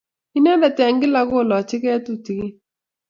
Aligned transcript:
inendet 0.37 0.77
eng 0.85 0.99
kila 1.01 1.21
kolochigei 1.29 2.03
tutikiin 2.05 2.49